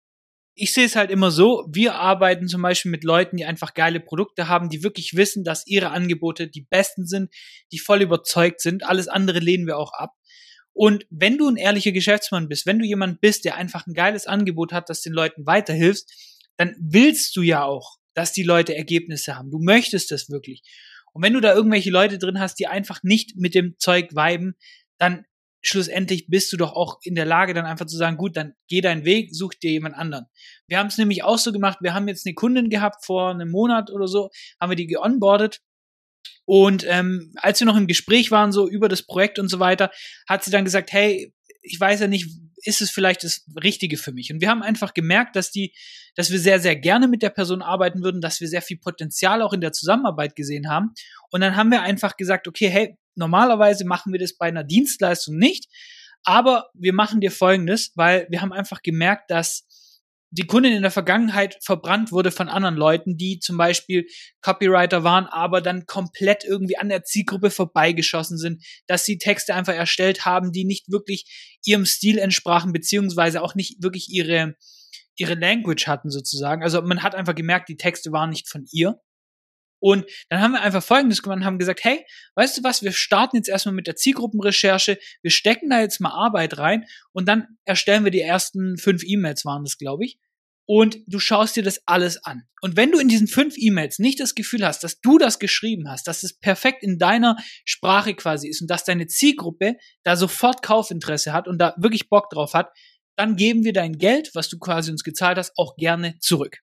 ich 0.54 0.72
sehe 0.74 0.84
es 0.84 0.96
halt 0.96 1.10
immer 1.10 1.30
so, 1.30 1.66
wir 1.72 1.94
arbeiten 1.94 2.46
zum 2.46 2.62
Beispiel 2.62 2.90
mit 2.90 3.04
Leuten, 3.04 3.36
die 3.36 3.44
einfach 3.44 3.74
geile 3.74 4.00
Produkte 4.00 4.48
haben, 4.48 4.68
die 4.68 4.82
wirklich 4.82 5.14
wissen, 5.14 5.44
dass 5.44 5.66
ihre 5.66 5.90
Angebote 5.90 6.48
die 6.48 6.66
besten 6.68 7.06
sind, 7.06 7.32
die 7.72 7.78
voll 7.78 8.02
überzeugt 8.02 8.60
sind. 8.60 8.84
Alles 8.84 9.08
andere 9.08 9.38
lehnen 9.38 9.66
wir 9.66 9.78
auch 9.78 9.92
ab. 9.92 10.12
Und 10.74 11.06
wenn 11.10 11.38
du 11.38 11.48
ein 11.48 11.56
ehrlicher 11.56 11.92
Geschäftsmann 11.92 12.48
bist, 12.48 12.66
wenn 12.66 12.78
du 12.78 12.84
jemand 12.84 13.20
bist, 13.20 13.44
der 13.44 13.56
einfach 13.56 13.86
ein 13.86 13.94
geiles 13.94 14.26
Angebot 14.26 14.72
hat, 14.72 14.88
das 14.88 15.02
den 15.02 15.12
Leuten 15.12 15.46
weiterhilft, 15.46 16.04
dann 16.56 16.76
willst 16.78 17.34
du 17.36 17.42
ja 17.42 17.64
auch, 17.64 17.96
dass 18.14 18.32
die 18.32 18.42
Leute 18.42 18.76
Ergebnisse 18.76 19.36
haben. 19.36 19.50
Du 19.50 19.58
möchtest 19.58 20.10
das 20.10 20.28
wirklich. 20.28 20.62
Und 21.12 21.22
wenn 21.22 21.34
du 21.34 21.40
da 21.40 21.54
irgendwelche 21.54 21.90
Leute 21.90 22.18
drin 22.18 22.38
hast, 22.38 22.58
die 22.58 22.66
einfach 22.66 23.02
nicht 23.02 23.36
mit 23.36 23.54
dem 23.54 23.74
Zeug 23.78 24.14
weiben, 24.14 24.54
dann 24.98 25.24
schlussendlich 25.62 26.26
bist 26.28 26.52
du 26.52 26.56
doch 26.56 26.72
auch 26.72 26.98
in 27.02 27.14
der 27.14 27.24
Lage, 27.24 27.54
dann 27.54 27.64
einfach 27.64 27.86
zu 27.86 27.96
sagen, 27.96 28.16
gut, 28.16 28.36
dann 28.36 28.54
geh 28.68 28.80
deinen 28.80 29.04
Weg, 29.04 29.34
such 29.34 29.54
dir 29.54 29.70
jemand 29.70 29.96
anderen. 29.96 30.26
Wir 30.66 30.78
haben 30.78 30.88
es 30.88 30.98
nämlich 30.98 31.22
auch 31.22 31.38
so 31.38 31.52
gemacht, 31.52 31.78
wir 31.80 31.94
haben 31.94 32.08
jetzt 32.08 32.26
eine 32.26 32.34
Kundin 32.34 32.68
gehabt 32.68 33.04
vor 33.04 33.30
einem 33.30 33.50
Monat 33.50 33.90
oder 33.90 34.08
so, 34.08 34.30
haben 34.60 34.70
wir 34.70 34.76
die 34.76 34.88
geonboardet. 34.88 35.60
Und 36.44 36.84
ähm, 36.88 37.32
als 37.36 37.60
wir 37.60 37.66
noch 37.66 37.76
im 37.76 37.86
Gespräch 37.86 38.30
waren, 38.30 38.52
so 38.52 38.68
über 38.68 38.88
das 38.88 39.04
Projekt 39.04 39.38
und 39.38 39.48
so 39.48 39.60
weiter, 39.60 39.90
hat 40.28 40.42
sie 40.44 40.50
dann 40.50 40.64
gesagt, 40.64 40.92
hey, 40.92 41.32
ich 41.62 41.78
weiß 41.78 42.00
ja 42.00 42.08
nicht, 42.08 42.28
ist 42.64 42.80
es 42.80 42.90
vielleicht 42.90 43.24
das 43.24 43.44
Richtige 43.62 43.96
für 43.96 44.12
mich? 44.12 44.32
Und 44.32 44.40
wir 44.40 44.48
haben 44.48 44.62
einfach 44.62 44.94
gemerkt, 44.94 45.36
dass 45.36 45.50
die, 45.50 45.74
dass 46.14 46.30
wir 46.30 46.38
sehr, 46.38 46.60
sehr 46.60 46.76
gerne 46.76 47.08
mit 47.08 47.22
der 47.22 47.30
Person 47.30 47.62
arbeiten 47.62 48.02
würden, 48.02 48.20
dass 48.20 48.40
wir 48.40 48.48
sehr 48.48 48.62
viel 48.62 48.78
Potenzial 48.78 49.42
auch 49.42 49.52
in 49.52 49.60
der 49.60 49.72
Zusammenarbeit 49.72 50.36
gesehen 50.36 50.68
haben. 50.68 50.90
Und 51.30 51.40
dann 51.40 51.56
haben 51.56 51.70
wir 51.70 51.82
einfach 51.82 52.16
gesagt, 52.16 52.48
okay, 52.48 52.68
hey, 52.68 52.96
Normalerweise 53.14 53.84
machen 53.84 54.12
wir 54.12 54.20
das 54.20 54.36
bei 54.36 54.46
einer 54.46 54.64
Dienstleistung 54.64 55.36
nicht, 55.36 55.68
aber 56.24 56.70
wir 56.74 56.92
machen 56.92 57.20
dir 57.20 57.30
Folgendes, 57.30 57.92
weil 57.94 58.26
wir 58.30 58.40
haben 58.42 58.52
einfach 58.52 58.82
gemerkt, 58.82 59.30
dass 59.30 59.66
die 60.34 60.46
Kundin 60.46 60.72
in 60.72 60.80
der 60.80 60.90
Vergangenheit 60.90 61.58
verbrannt 61.62 62.10
wurde 62.10 62.30
von 62.30 62.48
anderen 62.48 62.74
Leuten, 62.74 63.18
die 63.18 63.38
zum 63.38 63.58
Beispiel 63.58 64.06
Copywriter 64.40 65.04
waren, 65.04 65.26
aber 65.26 65.60
dann 65.60 65.84
komplett 65.84 66.42
irgendwie 66.42 66.78
an 66.78 66.88
der 66.88 67.04
Zielgruppe 67.04 67.50
vorbeigeschossen 67.50 68.38
sind, 68.38 68.64
dass 68.86 69.04
sie 69.04 69.18
Texte 69.18 69.54
einfach 69.54 69.74
erstellt 69.74 70.24
haben, 70.24 70.50
die 70.50 70.64
nicht 70.64 70.90
wirklich 70.90 71.58
ihrem 71.66 71.84
Stil 71.84 72.18
entsprachen, 72.18 72.72
beziehungsweise 72.72 73.42
auch 73.42 73.54
nicht 73.54 73.82
wirklich 73.82 74.08
ihre, 74.08 74.56
ihre 75.16 75.34
Language 75.34 75.86
hatten 75.86 76.08
sozusagen. 76.08 76.62
Also 76.62 76.80
man 76.80 77.02
hat 77.02 77.14
einfach 77.14 77.34
gemerkt, 77.34 77.68
die 77.68 77.76
Texte 77.76 78.10
waren 78.10 78.30
nicht 78.30 78.48
von 78.48 78.64
ihr. 78.72 78.98
Und 79.82 80.06
dann 80.28 80.40
haben 80.40 80.52
wir 80.52 80.62
einfach 80.62 80.82
Folgendes 80.82 81.22
gemacht 81.22 81.38
und 81.38 81.44
haben 81.44 81.58
gesagt, 81.58 81.82
hey, 81.82 82.06
weißt 82.36 82.56
du 82.56 82.62
was, 82.62 82.84
wir 82.84 82.92
starten 82.92 83.36
jetzt 83.36 83.48
erstmal 83.48 83.74
mit 83.74 83.88
der 83.88 83.96
Zielgruppenrecherche, 83.96 84.96
wir 85.22 85.30
stecken 85.32 85.70
da 85.70 85.80
jetzt 85.80 86.00
mal 86.00 86.12
Arbeit 86.12 86.56
rein 86.56 86.86
und 87.10 87.26
dann 87.26 87.48
erstellen 87.64 88.04
wir 88.04 88.12
die 88.12 88.20
ersten 88.20 88.78
fünf 88.78 89.02
E-Mails, 89.04 89.44
waren 89.44 89.64
das, 89.64 89.78
glaube 89.78 90.04
ich. 90.04 90.20
Und 90.66 90.98
du 91.08 91.18
schaust 91.18 91.56
dir 91.56 91.64
das 91.64 91.80
alles 91.84 92.22
an. 92.22 92.44
Und 92.60 92.76
wenn 92.76 92.92
du 92.92 93.00
in 93.00 93.08
diesen 93.08 93.26
fünf 93.26 93.56
E-Mails 93.58 93.98
nicht 93.98 94.20
das 94.20 94.36
Gefühl 94.36 94.64
hast, 94.64 94.84
dass 94.84 95.00
du 95.00 95.18
das 95.18 95.40
geschrieben 95.40 95.88
hast, 95.88 96.06
dass 96.06 96.22
es 96.22 96.38
perfekt 96.38 96.84
in 96.84 96.98
deiner 96.98 97.36
Sprache 97.64 98.14
quasi 98.14 98.48
ist 98.48 98.62
und 98.62 98.70
dass 98.70 98.84
deine 98.84 99.08
Zielgruppe 99.08 99.74
da 100.04 100.14
sofort 100.14 100.62
Kaufinteresse 100.62 101.32
hat 101.32 101.48
und 101.48 101.58
da 101.58 101.74
wirklich 101.76 102.08
Bock 102.08 102.30
drauf 102.30 102.54
hat, 102.54 102.70
dann 103.16 103.34
geben 103.34 103.64
wir 103.64 103.72
dein 103.72 103.98
Geld, 103.98 104.30
was 104.34 104.48
du 104.48 104.60
quasi 104.60 104.92
uns 104.92 105.02
gezahlt 105.02 105.38
hast, 105.38 105.52
auch 105.56 105.74
gerne 105.74 106.16
zurück. 106.20 106.60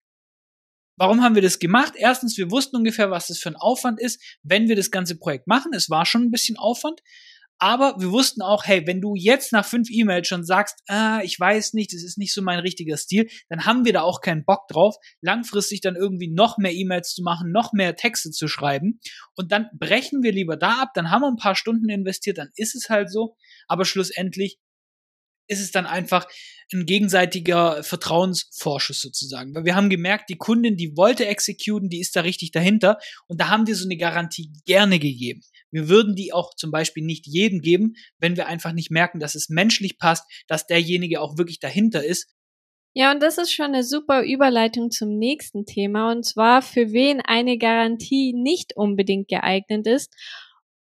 Warum 0.99 1.23
haben 1.23 1.37
wir 1.37 1.43
das 1.43 1.61
gemacht? 1.61 1.93
Erstens, 1.97 2.37
wir 2.37 2.51
wussten 2.51 2.77
ungefähr, 2.77 3.11
was 3.11 3.29
das 3.29 3.39
für 3.39 3.51
ein 3.51 3.57
Aufwand 3.57 4.01
ist, 4.01 4.21
wenn 4.43 4.69
wir 4.69 4.75
das 4.75 4.91
ganze 4.91 5.17
Projekt 5.17 5.47
machen. 5.47 5.73
Es 5.73 5.89
war 5.89 6.05
schon 6.05 6.23
ein 6.23 6.31
bisschen 6.33 6.57
Aufwand. 6.57 7.01
Aber 7.61 7.97
wir 7.99 8.13
wussten 8.13 8.41
auch, 8.41 8.65
hey, 8.67 8.87
wenn 8.87 9.01
du 9.01 9.15
jetzt 9.17 9.53
nach 9.53 9.65
fünf 9.65 9.89
E-Mails 9.91 10.29
schon 10.29 10.45
sagst, 10.45 10.81
ah, 10.87 11.21
ich 11.23 11.39
weiß 11.39 11.73
nicht, 11.75 11.93
das 11.93 12.05
ist 12.05 12.17
nicht 12.17 12.33
so 12.33 12.41
mein 12.41 12.61
richtiger 12.61 12.97
Stil, 12.97 13.29
dann 13.49 13.65
haben 13.65 13.85
wir 13.85 13.93
da 13.93 14.03
auch 14.03 14.21
keinen 14.21 14.45
Bock 14.45 14.69
drauf, 14.69 14.95
langfristig 15.23 15.81
dann 15.81 15.97
irgendwie 15.97 16.33
noch 16.33 16.59
mehr 16.59 16.73
E-Mails 16.73 17.15
zu 17.15 17.23
machen, 17.23 17.51
noch 17.51 17.73
mehr 17.73 17.97
Texte 17.97 18.31
zu 18.31 18.47
schreiben. 18.47 19.01
Und 19.35 19.51
dann 19.51 19.67
brechen 19.77 20.23
wir 20.23 20.33
lieber 20.33 20.57
da 20.57 20.83
ab, 20.83 20.91
dann 20.95 21.11
haben 21.11 21.23
wir 21.23 21.29
ein 21.29 21.37
paar 21.37 21.57
Stunden 21.57 21.89
investiert, 21.89 22.39
dann 22.39 22.51
ist 22.55 22.77
es 22.77 22.89
halt 22.89 23.11
so. 23.11 23.37
Aber 23.67 23.85
schlussendlich 23.85 24.59
ist 25.49 25.61
es 25.61 25.71
dann 25.71 25.87
einfach 25.87 26.27
ein 26.73 26.87
gegenseitiger 26.87 27.83
Vertrauensvorschuss 27.83 29.01
sozusagen. 29.01 29.55
Weil 29.55 29.65
wir 29.65 29.75
haben 29.75 29.89
gemerkt, 29.89 30.29
die 30.29 30.37
Kundin, 30.37 30.77
die 30.77 30.97
wollte 30.97 31.27
executen, 31.27 31.89
die 31.89 32.01
ist 32.01 32.15
da 32.15 32.21
richtig 32.21 32.51
dahinter 32.53 32.99
und 33.27 33.41
da 33.41 33.49
haben 33.49 33.67
wir 33.67 33.75
so 33.75 33.87
eine 33.87 33.97
Garantie 33.97 34.53
gerne 34.67 34.99
gegeben. 34.99 35.41
Wir 35.71 35.89
würden 35.89 36.15
die 36.15 36.33
auch 36.33 36.55
zum 36.55 36.71
Beispiel 36.71 37.05
nicht 37.05 37.27
jedem 37.27 37.61
geben, 37.61 37.95
wenn 38.19 38.37
wir 38.37 38.47
einfach 38.47 38.73
nicht 38.73 38.91
merken, 38.91 39.21
dass 39.21 39.35
es 39.35 39.49
menschlich 39.49 39.99
passt, 39.99 40.25
dass 40.47 40.67
derjenige 40.67 41.21
auch 41.21 41.39
wirklich 41.39 41.59
dahinter 41.59 42.05
ist. 42.05 42.29
Ja, 42.95 43.13
und 43.13 43.23
das 43.23 43.39
ist 43.39 43.53
schon 43.53 43.67
eine 43.67 43.85
super 43.85 44.23
Überleitung 44.25 44.91
zum 44.91 45.19
nächsten 45.19 45.67
Thema, 45.67 46.11
und 46.11 46.25
zwar 46.25 46.63
für 46.63 46.91
wen 46.91 47.21
eine 47.21 47.59
Garantie 47.59 48.33
nicht 48.35 48.77
unbedingt 48.77 49.29
geeignet 49.29 49.87
ist. 49.87 50.13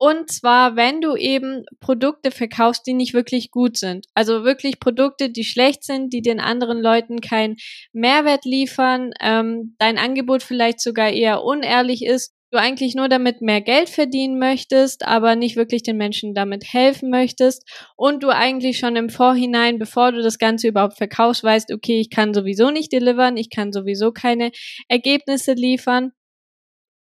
Und 0.04 0.32
zwar, 0.32 0.76
wenn 0.76 1.00
du 1.00 1.16
eben 1.16 1.64
Produkte 1.80 2.32
verkaufst, 2.32 2.88
die 2.88 2.96
nicht 2.96 3.14
wirklich 3.14 3.52
gut 3.52 3.78
sind. 3.78 4.08
Also 4.16 4.44
wirklich 4.44 4.80
Produkte, 4.80 5.30
die 5.30 5.44
schlecht 5.44 5.84
sind, 5.84 6.12
die 6.12 6.24
den 6.24 6.40
anderen 6.40 6.82
Leuten 6.82 7.22
keinen 7.22 7.58
Mehrwert 7.94 8.44
liefern, 8.44 9.12
ähm, 9.22 9.76
dein 9.78 10.00
Angebot 10.00 10.42
vielleicht 10.42 10.80
sogar 10.82 11.12
eher 11.12 11.44
unehrlich 11.44 12.04
ist 12.04 12.34
du 12.52 12.60
eigentlich 12.60 12.96
nur 12.96 13.08
damit 13.08 13.42
mehr 13.42 13.62
Geld 13.62 13.90
verdienen 13.90 14.38
möchtest, 14.38 15.08
aber 15.08 15.38
nicht 15.38 15.56
wirklich 15.56 15.84
den 15.84 15.96
Menschen 15.96 16.34
damit 16.34 16.66
helfen 16.74 17.10
möchtest 17.10 17.64
und 17.96 18.24
du 18.24 18.30
eigentlich 18.30 18.78
schon 18.78 18.98
im 18.98 19.10
Vorhinein, 19.10 19.80
bevor 19.80 20.12
du 20.12 20.22
das 20.22 20.38
Ganze 20.38 20.68
überhaupt 20.68 20.98
verkaufst, 20.98 21.46
weißt, 21.46 21.72
okay, 21.72 22.02
ich 22.02 22.10
kann 22.10 22.34
sowieso 22.34 22.70
nicht 22.70 22.92
delivern, 22.92 23.38
ich 23.38 23.50
kann 23.50 23.72
sowieso 23.72 24.12
keine 24.12 24.52
Ergebnisse 24.90 25.54
liefern. 25.54 26.12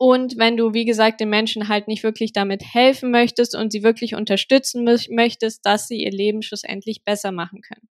Und 0.02 0.38
wenn 0.38 0.56
du, 0.56 0.72
wie 0.72 0.86
gesagt, 0.86 1.20
den 1.20 1.28
Menschen 1.28 1.68
halt 1.68 1.86
nicht 1.86 2.02
wirklich 2.02 2.32
damit 2.32 2.62
helfen 2.64 3.10
möchtest 3.10 3.54
und 3.54 3.70
sie 3.70 3.82
wirklich 3.82 4.14
unterstützen 4.14 4.82
möchtest, 4.82 5.66
dass 5.66 5.88
sie 5.88 6.02
ihr 6.02 6.10
Leben 6.10 6.40
schlussendlich 6.40 7.04
besser 7.04 7.32
machen 7.32 7.60
können. 7.60 7.86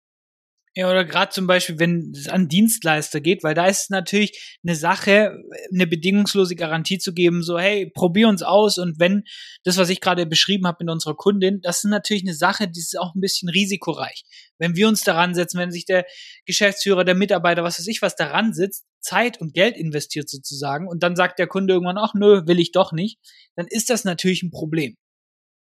Ja, 0.76 0.90
oder 0.90 1.04
gerade 1.04 1.30
zum 1.30 1.46
Beispiel, 1.46 1.78
wenn 1.78 2.12
es 2.16 2.26
an 2.26 2.48
Dienstleister 2.48 3.20
geht, 3.20 3.44
weil 3.44 3.54
da 3.54 3.66
ist 3.66 3.82
es 3.82 3.90
natürlich 3.90 4.58
eine 4.64 4.74
Sache, 4.74 5.38
eine 5.72 5.86
bedingungslose 5.86 6.56
Garantie 6.56 6.98
zu 6.98 7.14
geben, 7.14 7.44
so, 7.44 7.60
hey, 7.60 7.88
probier 7.94 8.26
uns 8.26 8.42
aus 8.42 8.78
und 8.78 8.98
wenn 8.98 9.22
das, 9.62 9.76
was 9.76 9.88
ich 9.88 10.00
gerade 10.00 10.26
beschrieben 10.26 10.66
habe 10.66 10.78
mit 10.80 10.90
unserer 10.90 11.14
Kundin, 11.14 11.60
das 11.62 11.84
ist 11.84 11.90
natürlich 11.90 12.24
eine 12.24 12.34
Sache, 12.34 12.66
die 12.66 12.80
ist 12.80 12.98
auch 12.98 13.14
ein 13.14 13.20
bisschen 13.20 13.48
risikoreich. 13.48 14.24
Wenn 14.58 14.74
wir 14.74 14.88
uns 14.88 15.02
daran 15.02 15.32
setzen, 15.34 15.60
wenn 15.60 15.70
sich 15.70 15.84
der 15.84 16.06
Geschäftsführer, 16.44 17.04
der 17.04 17.14
Mitarbeiter, 17.14 17.62
was 17.62 17.78
weiß 17.78 17.86
ich, 17.86 18.02
was 18.02 18.16
daran 18.16 18.52
sitzt, 18.52 18.84
Zeit 19.00 19.40
und 19.40 19.54
Geld 19.54 19.76
investiert 19.76 20.28
sozusagen 20.28 20.88
und 20.88 21.04
dann 21.04 21.14
sagt 21.14 21.38
der 21.38 21.46
Kunde 21.46 21.74
irgendwann, 21.74 21.98
ach 21.98 22.14
nö, 22.14 22.48
will 22.48 22.58
ich 22.58 22.72
doch 22.72 22.90
nicht, 22.90 23.20
dann 23.54 23.68
ist 23.68 23.90
das 23.90 24.04
natürlich 24.04 24.42
ein 24.42 24.50
Problem. 24.50 24.96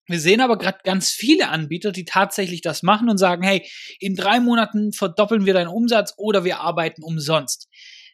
Wir 0.06 0.18
sehen 0.18 0.40
aber 0.40 0.58
gerade 0.58 0.78
ganz 0.82 1.10
viele 1.10 1.48
Anbieter, 1.48 1.92
die 1.92 2.04
tatsächlich 2.04 2.62
das 2.62 2.82
machen 2.82 3.08
und 3.08 3.18
sagen, 3.18 3.42
hey, 3.42 3.68
in 4.00 4.16
drei 4.16 4.40
Monaten 4.40 4.92
verdoppeln 4.92 5.46
wir 5.46 5.54
deinen 5.54 5.68
Umsatz 5.68 6.14
oder 6.16 6.44
wir 6.44 6.60
arbeiten 6.60 7.02
umsonst. 7.02 7.68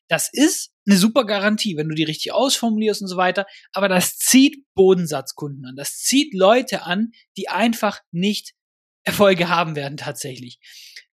Das 0.08 0.28
ist 0.32 0.72
eine 0.86 0.96
super 0.96 1.24
Garantie, 1.24 1.76
wenn 1.76 1.88
du 1.88 1.94
die 1.94 2.04
richtig 2.04 2.32
ausformulierst 2.32 3.02
und 3.02 3.08
so 3.08 3.16
weiter, 3.16 3.46
aber 3.72 3.88
das 3.88 4.18
zieht 4.18 4.64
Bodensatzkunden 4.74 5.64
an. 5.64 5.76
Das 5.76 5.98
zieht 5.98 6.32
Leute 6.34 6.82
an, 6.82 7.10
die 7.36 7.48
einfach 7.48 8.00
nicht 8.12 8.52
Erfolge 9.02 9.48
haben 9.48 9.74
werden 9.76 9.96
tatsächlich. 9.96 10.58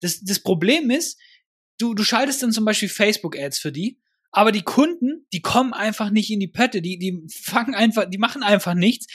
Das, 0.01 0.21
das 0.21 0.41
Problem 0.41 0.91
ist, 0.91 1.21
du, 1.79 1.95
du 1.95 2.03
schaltest 2.03 2.43
dann 2.43 2.53
zum 2.53 2.65
Beispiel 2.65 2.89
Facebook-Ads 2.89 3.59
für 3.59 3.73
die 3.73 4.01
aber 4.33 4.53
die 4.53 4.63
Kunden, 4.63 5.27
die 5.33 5.41
kommen 5.41 5.73
einfach 5.73 6.11
nicht 6.11 6.31
in 6.31 6.39
die 6.39 6.49
Pötte, 6.49 6.83
die, 6.83 6.99
die 6.99 7.21
fangen 7.33 7.75
einfach, 7.75 8.09
die 8.09 8.19
machen 8.19 8.43
einfach 8.43 8.75
nichts. 8.75 9.07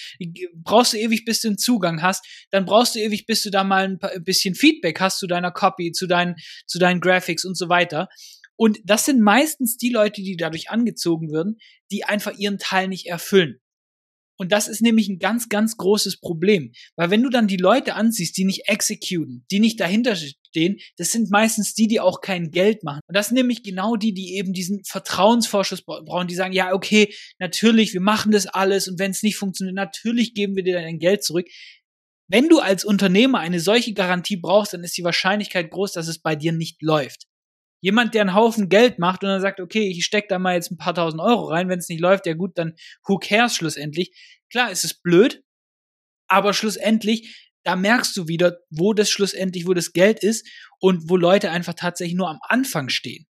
Brauchst 0.55 0.93
du 0.93 0.98
ewig, 0.98 1.24
bis 1.25 1.41
du 1.41 1.50
einen 1.50 1.57
Zugang 1.57 2.01
hast. 2.01 2.25
Dann 2.51 2.65
brauchst 2.65 2.95
du 2.95 3.00
ewig, 3.00 3.25
bis 3.25 3.43
du 3.43 3.50
da 3.50 3.63
mal 3.63 3.98
ein 4.01 4.24
bisschen 4.24 4.55
Feedback 4.55 5.00
hast 5.00 5.19
zu 5.19 5.27
deiner 5.27 5.51
Copy, 5.51 5.91
zu 5.91 6.07
deinen, 6.07 6.36
zu 6.67 6.79
deinen 6.79 7.00
Graphics 7.00 7.45
und 7.45 7.57
so 7.57 7.69
weiter. 7.69 8.10
Und 8.57 8.79
das 8.84 9.05
sind 9.05 9.22
meistens 9.22 9.77
die 9.77 9.89
Leute, 9.89 10.22
die 10.22 10.38
dadurch 10.38 10.69
angezogen 10.69 11.31
würden, 11.31 11.57
die 11.91 12.03
einfach 12.05 12.38
ihren 12.38 12.57
Teil 12.57 12.88
nicht 12.88 13.07
erfüllen. 13.07 13.60
Und 14.38 14.51
das 14.51 14.67
ist 14.67 14.81
nämlich 14.81 15.07
ein 15.07 15.19
ganz, 15.19 15.48
ganz 15.48 15.77
großes 15.77 16.19
Problem. 16.19 16.74
Weil 16.95 17.10
wenn 17.10 17.24
du 17.24 17.29
dann 17.29 17.48
die 17.48 17.57
Leute 17.57 17.95
ansiehst, 17.95 18.36
die 18.38 18.43
nicht 18.43 18.67
executen, 18.67 19.45
die 19.50 19.60
nicht 19.60 19.79
dahinter 19.79 20.15
stehen, 20.55 20.79
das 20.97 21.12
sind 21.12 21.29
meistens 21.31 21.74
die, 21.74 21.88
die 21.88 22.00
auch 22.00 22.21
kein 22.21 22.50
Geld 22.50 22.83
machen. 22.83 23.01
Und 23.07 23.15
das 23.15 23.27
sind 23.27 23.35
nämlich 23.35 23.62
genau 23.62 23.97
die, 23.97 24.13
die 24.13 24.35
eben 24.35 24.53
diesen 24.53 24.83
Vertrauensvorschuss 24.85 25.83
brauchen, 25.83 26.27
die 26.27 26.35
sagen, 26.35 26.53
ja, 26.53 26.74
okay, 26.74 27.13
natürlich, 27.39 27.93
wir 27.93 28.01
machen 28.01 28.31
das 28.31 28.47
alles 28.47 28.88
und 28.88 29.00
wenn 29.00 29.12
es 29.12 29.21
nicht 29.21 29.35
funktioniert, 29.35 29.75
natürlich 29.75 30.33
geben 30.33 30.55
wir 30.55 30.63
dir 30.63 30.75
dein 30.75 31.00
Geld 31.00 31.24
zurück. 31.24 31.47
Wenn 32.27 32.47
du 32.50 32.59
als 32.59 32.85
Unternehmer 32.85 33.39
eine 33.39 33.59
solche 33.59 33.93
Garantie 33.93 34.38
brauchst, 34.38 34.74
dann 34.74 34.83
ist 34.83 34.97
die 34.97 35.03
Wahrscheinlichkeit 35.03 35.69
groß, 35.69 35.91
dass 35.91 36.07
es 36.07 36.19
bei 36.19 36.35
dir 36.35 36.53
nicht 36.53 36.81
läuft. 36.81 37.25
Jemand, 37.81 38.15
der 38.15 38.21
einen 38.21 38.33
Haufen 38.33 38.69
Geld 38.69 38.97
macht 38.97 39.24
und 39.24 39.29
dann 39.29 39.41
sagt, 39.41 39.59
okay, 39.59 39.89
ich 39.89 40.05
stecke 40.05 40.27
da 40.29 40.39
mal 40.39 40.55
jetzt 40.55 40.71
ein 40.71 40.77
paar 40.77 40.95
tausend 40.95 41.21
Euro 41.21 41.50
rein, 41.50 41.69
wenn 41.69 41.77
es 41.77 41.89
nicht 41.89 42.00
läuft, 42.00 42.25
ja 42.25 42.33
gut, 42.33 42.57
dann 42.57 42.74
who 43.05 43.19
cares 43.19 43.55
schlussendlich. 43.55 44.12
Klar, 44.50 44.71
es 44.71 44.83
ist 44.83 45.03
blöd, 45.03 45.43
aber 46.27 46.53
schlussendlich, 46.53 47.44
da 47.65 47.75
merkst 47.75 48.15
du 48.15 48.27
wieder, 48.27 48.60
wo 48.69 48.93
das 48.93 49.10
schlussendlich, 49.10 49.67
wo 49.67 49.74
das 49.74 49.91
Geld 49.91 50.24
ist 50.24 50.48
und 50.79 51.10
wo 51.10 51.17
Leute 51.17 51.50
einfach 51.50 51.74
tatsächlich 51.74 52.15
nur 52.15 52.29
am 52.29 52.39
Anfang 52.48 52.89
stehen. 52.89 53.25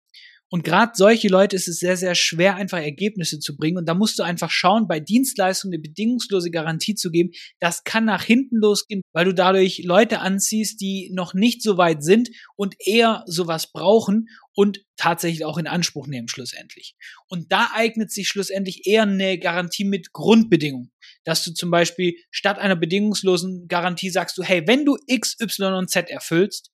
Und 0.54 0.62
gerade 0.62 0.92
solche 0.94 1.26
Leute 1.26 1.56
ist 1.56 1.66
es 1.66 1.80
sehr, 1.80 1.96
sehr 1.96 2.14
schwer, 2.14 2.54
einfach 2.54 2.78
Ergebnisse 2.78 3.40
zu 3.40 3.56
bringen. 3.56 3.76
Und 3.76 3.88
da 3.88 3.94
musst 3.94 4.20
du 4.20 4.22
einfach 4.22 4.52
schauen, 4.52 4.86
bei 4.86 5.00
Dienstleistungen 5.00 5.74
eine 5.74 5.82
bedingungslose 5.82 6.52
Garantie 6.52 6.94
zu 6.94 7.10
geben. 7.10 7.32
Das 7.58 7.82
kann 7.82 8.04
nach 8.04 8.22
hinten 8.22 8.58
losgehen, 8.58 9.02
weil 9.12 9.24
du 9.24 9.34
dadurch 9.34 9.82
Leute 9.82 10.20
anziehst, 10.20 10.80
die 10.80 11.10
noch 11.12 11.34
nicht 11.34 11.60
so 11.60 11.76
weit 11.76 12.04
sind 12.04 12.30
und 12.54 12.76
eher 12.78 13.24
sowas 13.26 13.72
brauchen 13.72 14.28
und 14.52 14.84
tatsächlich 14.96 15.44
auch 15.44 15.58
in 15.58 15.66
Anspruch 15.66 16.06
nehmen 16.06 16.28
schlussendlich. 16.28 16.94
Und 17.26 17.50
da 17.50 17.70
eignet 17.74 18.12
sich 18.12 18.28
schlussendlich 18.28 18.86
eher 18.86 19.02
eine 19.02 19.40
Garantie 19.40 19.84
mit 19.84 20.12
Grundbedingungen. 20.12 20.92
Dass 21.24 21.42
du 21.42 21.52
zum 21.52 21.70
Beispiel 21.70 22.14
statt 22.30 22.58
einer 22.58 22.76
bedingungslosen 22.76 23.66
Garantie 23.66 24.10
sagst 24.10 24.38
du, 24.38 24.44
hey, 24.44 24.62
wenn 24.66 24.84
du 24.84 24.96
X, 25.06 25.36
Y 25.40 25.74
und 25.74 25.90
Z 25.90 26.10
erfüllst 26.10 26.70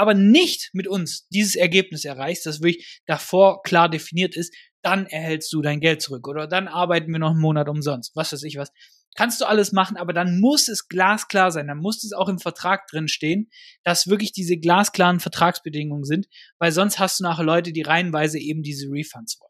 aber 0.00 0.14
nicht 0.14 0.70
mit 0.72 0.88
uns 0.88 1.28
dieses 1.28 1.54
Ergebnis 1.54 2.06
erreichst, 2.06 2.46
das 2.46 2.62
wirklich 2.62 3.00
davor 3.06 3.62
klar 3.62 3.90
definiert 3.90 4.34
ist, 4.34 4.54
dann 4.82 5.04
erhältst 5.04 5.52
du 5.52 5.60
dein 5.60 5.80
Geld 5.80 6.00
zurück 6.00 6.26
oder 6.26 6.46
dann 6.46 6.68
arbeiten 6.68 7.12
wir 7.12 7.18
noch 7.18 7.32
einen 7.32 7.40
Monat 7.40 7.68
umsonst, 7.68 8.16
was 8.16 8.32
weiß 8.32 8.42
ich 8.44 8.56
was. 8.56 8.72
Kannst 9.14 9.40
du 9.40 9.44
alles 9.44 9.72
machen, 9.72 9.98
aber 9.98 10.14
dann 10.14 10.40
muss 10.40 10.68
es 10.68 10.88
glasklar 10.88 11.50
sein, 11.50 11.66
dann 11.66 11.78
muss 11.78 12.02
es 12.02 12.12
auch 12.12 12.30
im 12.30 12.38
Vertrag 12.38 12.86
drin 12.86 13.08
stehen, 13.08 13.50
dass 13.84 14.06
wirklich 14.06 14.32
diese 14.32 14.56
glasklaren 14.56 15.20
Vertragsbedingungen 15.20 16.04
sind, 16.04 16.28
weil 16.58 16.72
sonst 16.72 16.98
hast 16.98 17.20
du 17.20 17.24
nachher 17.24 17.44
Leute, 17.44 17.72
die 17.72 17.82
reihenweise 17.82 18.38
eben 18.38 18.62
diese 18.62 18.86
Refunds 18.86 19.38
wollen. 19.38 19.49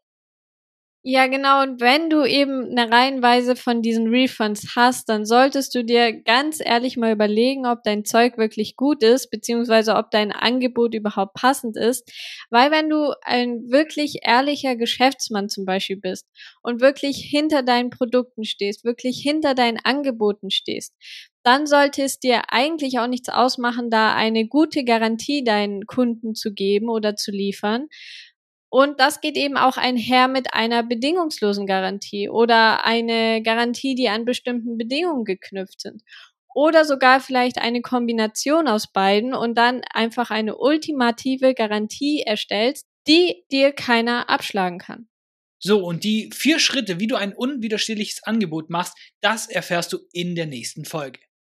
Ja, 1.03 1.25
genau. 1.25 1.63
Und 1.63 1.81
wenn 1.81 2.11
du 2.11 2.23
eben 2.25 2.69
eine 2.77 2.91
Reihenweise 2.91 3.55
von 3.55 3.81
diesen 3.81 4.07
Refunds 4.09 4.75
hast, 4.75 5.09
dann 5.09 5.25
solltest 5.25 5.73
du 5.73 5.83
dir 5.83 6.13
ganz 6.21 6.59
ehrlich 6.63 6.95
mal 6.95 7.11
überlegen, 7.11 7.65
ob 7.65 7.81
dein 7.83 8.05
Zeug 8.05 8.37
wirklich 8.37 8.75
gut 8.75 9.01
ist, 9.01 9.31
beziehungsweise 9.31 9.95
ob 9.95 10.11
dein 10.11 10.31
Angebot 10.31 10.93
überhaupt 10.93 11.33
passend 11.33 11.75
ist. 11.75 12.07
Weil 12.51 12.69
wenn 12.69 12.87
du 12.87 13.13
ein 13.23 13.71
wirklich 13.71 14.19
ehrlicher 14.21 14.75
Geschäftsmann 14.75 15.49
zum 15.49 15.65
Beispiel 15.65 15.97
bist 15.97 16.27
und 16.61 16.81
wirklich 16.81 17.17
hinter 17.17 17.63
deinen 17.63 17.89
Produkten 17.89 18.43
stehst, 18.43 18.83
wirklich 18.85 19.17
hinter 19.23 19.55
deinen 19.55 19.79
Angeboten 19.83 20.51
stehst, 20.51 20.93
dann 21.43 21.65
sollte 21.65 22.03
es 22.03 22.19
dir 22.19 22.43
eigentlich 22.53 22.99
auch 22.99 23.07
nichts 23.07 23.27
ausmachen, 23.29 23.89
da 23.89 24.13
eine 24.13 24.47
gute 24.47 24.83
Garantie 24.83 25.43
deinen 25.43 25.87
Kunden 25.87 26.35
zu 26.35 26.53
geben 26.53 26.87
oder 26.89 27.15
zu 27.15 27.31
liefern, 27.31 27.87
und 28.71 29.01
das 29.01 29.19
geht 29.19 29.35
eben 29.35 29.57
auch 29.57 29.75
einher 29.75 30.29
mit 30.29 30.53
einer 30.53 30.81
bedingungslosen 30.81 31.67
Garantie 31.67 32.29
oder 32.29 32.85
eine 32.85 33.43
Garantie, 33.43 33.95
die 33.95 34.07
an 34.07 34.23
bestimmten 34.23 34.77
Bedingungen 34.77 35.25
geknüpft 35.25 35.81
sind. 35.81 36.03
Oder 36.55 36.85
sogar 36.85 37.19
vielleicht 37.19 37.57
eine 37.57 37.81
Kombination 37.81 38.69
aus 38.69 38.89
beiden 38.89 39.33
und 39.33 39.57
dann 39.57 39.81
einfach 39.93 40.31
eine 40.31 40.57
ultimative 40.57 41.53
Garantie 41.53 42.21
erstellst, 42.21 42.87
die 43.09 43.43
dir 43.51 43.73
keiner 43.73 44.29
abschlagen 44.29 44.79
kann. 44.79 45.09
So, 45.59 45.83
und 45.83 46.05
die 46.05 46.29
vier 46.33 46.57
Schritte, 46.57 47.01
wie 47.01 47.07
du 47.07 47.17
ein 47.17 47.33
unwiderstehliches 47.33 48.23
Angebot 48.23 48.69
machst, 48.69 48.97
das 49.19 49.49
erfährst 49.49 49.91
du 49.91 49.99
in 50.13 50.33
der 50.33 50.45
nächsten 50.45 50.85
Folge. 50.85 51.19